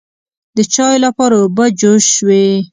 د 0.57 0.59
چایو 0.73 1.03
لپاره 1.05 1.35
اوبه 1.43 1.65
جوش 1.79 2.03
شوې. 2.15 2.45